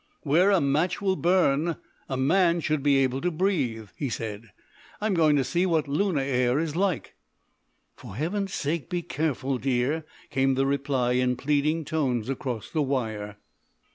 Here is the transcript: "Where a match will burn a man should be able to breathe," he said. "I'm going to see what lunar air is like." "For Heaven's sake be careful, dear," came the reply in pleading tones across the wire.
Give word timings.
"Where 0.23 0.49
a 0.49 0.59
match 0.59 0.99
will 0.99 1.15
burn 1.15 1.75
a 2.09 2.17
man 2.17 2.59
should 2.59 2.81
be 2.81 2.97
able 2.97 3.21
to 3.21 3.29
breathe," 3.29 3.89
he 3.95 4.09
said. 4.09 4.51
"I'm 4.99 5.13
going 5.13 5.35
to 5.35 5.43
see 5.43 5.67
what 5.67 5.87
lunar 5.87 6.21
air 6.21 6.57
is 6.57 6.75
like." 6.75 7.13
"For 7.95 8.15
Heaven's 8.15 8.51
sake 8.51 8.89
be 8.89 9.03
careful, 9.03 9.59
dear," 9.59 10.03
came 10.31 10.55
the 10.55 10.65
reply 10.65 11.11
in 11.11 11.35
pleading 11.35 11.85
tones 11.85 12.29
across 12.29 12.71
the 12.71 12.81
wire. 12.81 13.35